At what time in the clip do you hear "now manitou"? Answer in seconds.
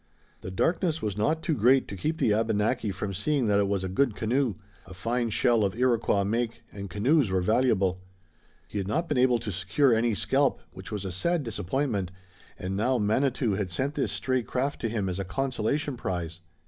12.75-13.51